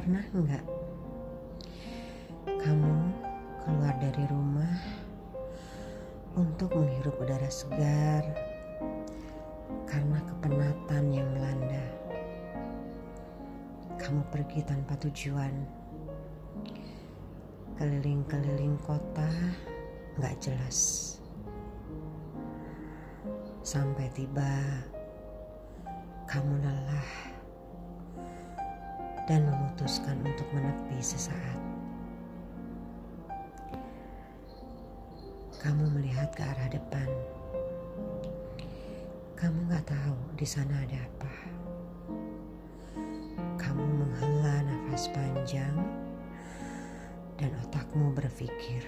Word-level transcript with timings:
Pernah 0.00 0.24
nggak 0.32 0.64
kamu 2.56 2.96
keluar 3.60 3.92
dari 4.00 4.24
rumah 4.32 4.80
untuk 6.40 6.72
menghirup 6.72 7.20
udara 7.20 7.52
segar 7.52 8.24
karena 9.84 10.24
kepenatan 10.24 11.04
yang 11.12 11.28
melanda? 11.36 11.84
Kamu 14.00 14.24
pergi 14.32 14.64
tanpa 14.64 14.96
tujuan, 15.04 15.52
keliling-keliling 17.76 18.80
kota 18.80 19.28
nggak 20.16 20.40
jelas. 20.40 21.20
Sampai 23.60 24.08
tiba 24.16 24.80
kamu 26.24 26.56
lelah 26.64 27.29
dan 29.30 29.46
memutuskan 29.46 30.18
untuk 30.26 30.42
menepi 30.50 30.98
sesaat. 30.98 31.54
Kamu 35.62 35.86
melihat 35.94 36.34
ke 36.34 36.42
arah 36.42 36.66
depan. 36.66 37.06
Kamu 39.38 39.70
nggak 39.70 39.86
tahu 39.86 40.18
di 40.34 40.42
sana 40.42 40.82
ada 40.82 40.98
apa. 40.98 41.34
Kamu 43.54 43.86
menghela 44.02 44.66
nafas 44.66 45.06
panjang 45.14 45.78
dan 47.38 47.54
otakmu 47.62 48.10
berpikir, 48.10 48.82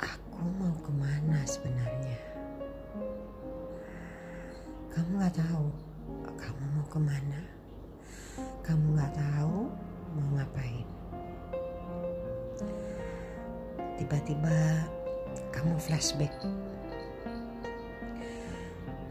aku 0.00 0.40
mau 0.56 0.72
ke 0.80 0.88
mana 0.88 1.44
sebenarnya? 1.44 2.16
Kamu 4.96 5.20
nggak 5.20 5.36
tahu 5.36 5.92
kamu 6.38 6.64
mau 6.74 6.86
ke 6.90 6.98
mana 6.98 7.31
Tiba-tiba 14.12 14.84
kamu 15.56 15.72
flashback. 15.80 16.36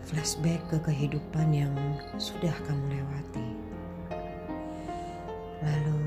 Flashback 0.05 0.61
ke 0.69 0.77
kehidupan 0.77 1.49
yang 1.49 1.73
sudah 2.21 2.53
kamu 2.69 3.01
lewati. 3.01 3.49
Lalu 5.65 6.05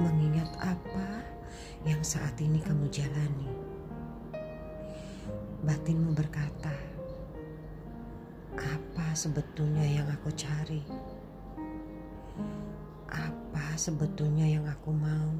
mengingat 0.00 0.48
apa 0.64 1.28
yang 1.84 2.00
saat 2.00 2.32
ini 2.40 2.56
kamu 2.64 2.88
jalani. 2.88 3.52
Batinmu 5.60 6.16
berkata, 6.16 6.72
apa 8.56 9.12
sebetulnya 9.12 9.84
yang 9.84 10.08
aku 10.08 10.32
cari? 10.32 10.88
Apa 13.12 13.76
sebetulnya 13.76 14.56
yang 14.56 14.64
aku 14.64 14.88
mau? 14.88 15.36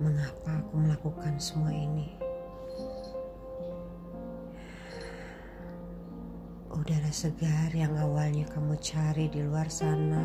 Mengapa 0.00 0.64
aku 0.64 0.80
melakukan 0.80 1.36
semua 1.36 1.76
ini? 1.76 2.08
Udara 6.72 7.12
segar 7.12 7.68
yang 7.76 7.92
awalnya 8.00 8.48
kamu 8.48 8.80
cari 8.80 9.28
di 9.28 9.44
luar 9.44 9.68
sana 9.68 10.24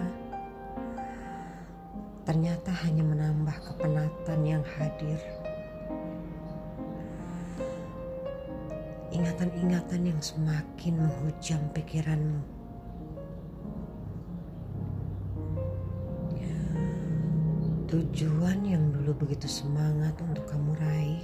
ternyata 2.23 2.71
hanya 2.87 3.03
menambah 3.03 3.57
kepenatan 3.67 4.39
yang 4.47 4.63
hadir. 4.79 5.19
Ingatan-ingatan 9.11 10.01
yang 10.07 10.21
semakin 10.23 11.03
menghujam 11.03 11.61
pikiranmu. 11.75 12.54
Tujuan 17.85 18.65
yang 18.65 18.89
dulu 18.89 19.13
begitu 19.13 19.45
semangat 19.45 20.17
untuk 20.17 20.49
kamu 20.49 20.73
raih 20.81 21.21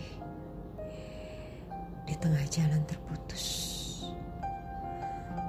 di 2.06 2.14
tengah 2.22 2.46
jalan 2.54 2.86
terputus. 2.86 3.46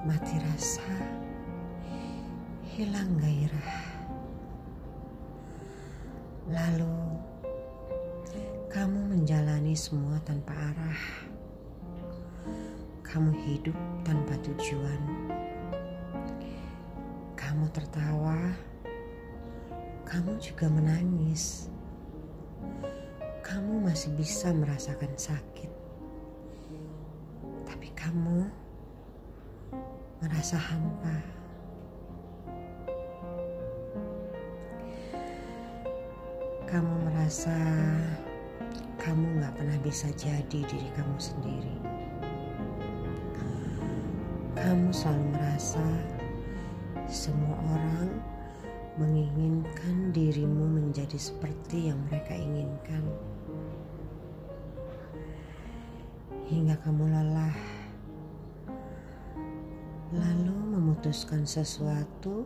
Mati 0.09 0.41
rasa, 0.41 0.89
hilang 2.65 3.13
gairah. 3.21 3.77
Lalu 6.49 6.97
kamu 8.73 9.13
menjalani 9.13 9.77
semua 9.77 10.17
tanpa 10.25 10.49
arah. 10.73 11.03
Kamu 13.05 13.37
hidup 13.45 13.77
tanpa 14.01 14.33
tujuan. 14.41 15.01
Kamu 17.37 17.69
tertawa 17.69 18.72
kamu 20.13 20.37
juga 20.37 20.69
menangis. 20.69 21.73
Kamu 23.41 23.81
masih 23.81 24.13
bisa 24.13 24.53
merasakan 24.53 25.09
sakit, 25.17 25.73
tapi 27.65 27.89
kamu 27.97 28.45
merasa 30.21 30.61
hampa. 30.61 31.17
Kamu 36.69 36.93
merasa 37.09 37.57
kamu 39.01 39.41
gak 39.41 39.53
pernah 39.57 39.77
bisa 39.81 40.13
jadi 40.13 40.59
diri 40.61 40.89
kamu 40.93 41.17
sendiri. 41.17 41.77
Kamu 44.61 44.93
selalu 44.93 45.25
merasa 45.33 45.85
semua 47.09 47.57
orang 47.65 47.82
menginginkan 48.99 50.13
dirimu 50.13 50.69
menjadi 50.69 51.17
seperti 51.17 51.89
yang 51.89 51.97
mereka 52.09 52.37
inginkan, 52.37 53.03
hingga 56.45 56.77
kamu 56.85 57.09
lelah, 57.09 57.57
lalu 60.13 60.53
memutuskan 60.77 61.41
sesuatu 61.41 62.45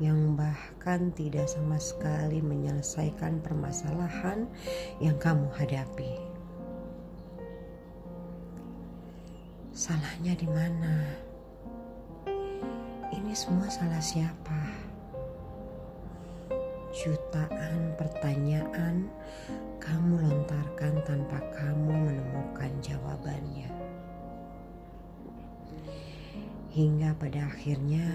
yang 0.00 0.32
bahkan 0.32 1.12
tidak 1.12 1.44
sama 1.44 1.76
sekali 1.76 2.40
menyelesaikan 2.40 3.44
permasalahan 3.44 4.48
yang 4.96 5.18
kamu 5.20 5.44
hadapi. 5.52 6.16
Salahnya 9.76 10.36
di 10.36 10.48
mana? 10.48 10.94
Ini 13.12 13.32
semua 13.36 13.68
salah 13.68 14.00
siapa? 14.00 14.61
Jutaan 17.02 17.98
pertanyaan 17.98 19.10
kamu 19.82 20.22
lontarkan 20.22 21.02
tanpa 21.02 21.42
kamu 21.50 21.90
menemukan 21.90 22.70
jawabannya. 22.78 23.66
Hingga 26.70 27.10
pada 27.18 27.50
akhirnya 27.50 28.06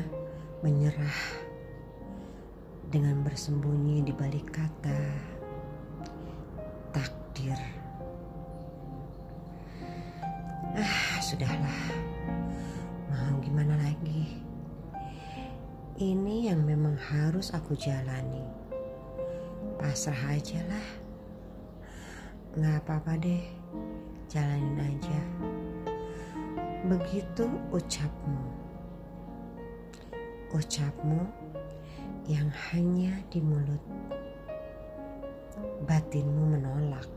menyerah 0.63 1.19
dengan 2.87 3.27
bersembunyi 3.27 4.07
di 4.07 4.15
balik 4.15 4.55
kata 4.55 5.03
takdir. 6.95 7.59
Ah, 10.79 11.19
sudahlah. 11.19 11.91
Mau 13.11 13.35
gimana 13.43 13.75
lagi? 13.83 14.39
Ini 15.99 16.55
yang 16.55 16.63
memang 16.63 16.95
harus 16.95 17.51
aku 17.51 17.75
jalani 17.75 18.66
pasrah 19.77 20.33
aja 20.33 20.59
lah. 20.65 20.87
Nggak 22.57 22.77
apa-apa 22.83 23.13
deh 23.21 23.43
jalanin 24.25 24.77
aja. 24.81 25.21
Begitu 26.89 27.45
ucapmu. 27.69 28.41
Ucapmu 30.51 31.21
yang 32.25 32.49
hanya 32.73 33.21
di 33.29 33.39
mulut. 33.39 33.83
Batinmu 35.85 36.57
menolak 36.57 37.07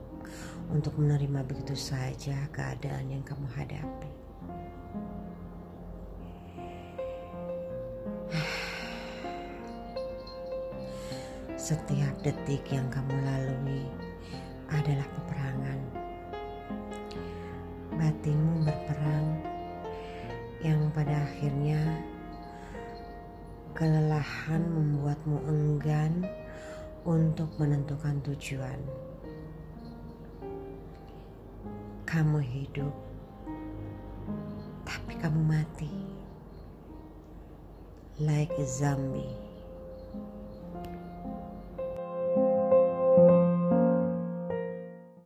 untuk 0.71 0.95
menerima 1.01 1.43
begitu 1.49 1.75
saja 1.75 2.37
keadaan 2.55 3.11
yang 3.11 3.25
kamu 3.27 3.49
hadapi 3.57 4.30
Setiap 11.71 12.27
detik 12.27 12.67
yang 12.75 12.91
kamu 12.91 13.15
lalui 13.23 13.87
adalah 14.75 15.07
peperangan. 15.07 15.79
Batinmu 17.95 18.67
berperang 18.67 19.39
yang 20.67 20.91
pada 20.91 21.15
akhirnya 21.31 21.79
kelelahan 23.71 24.67
membuatmu 24.67 25.47
enggan 25.47 26.27
untuk 27.07 27.55
menentukan 27.55 28.19
tujuan. 28.27 28.83
Kamu 32.03 32.43
hidup, 32.43 32.95
tapi 34.83 35.15
kamu 35.23 35.39
mati 35.39 35.95
like 38.19 38.51
a 38.59 38.67
zombie. 38.67 39.50